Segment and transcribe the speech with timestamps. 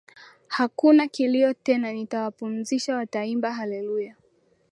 [0.47, 4.15] Hakuna kilio tena Nitawapumzisha wataimba haleluya